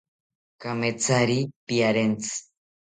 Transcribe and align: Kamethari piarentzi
Kamethari 0.61 1.39
piarentzi 1.67 2.35